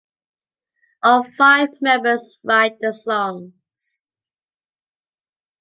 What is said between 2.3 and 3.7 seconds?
write the songs.